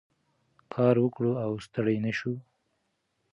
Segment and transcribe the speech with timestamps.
[0.73, 2.33] کار وکړو او ستړي نه شو.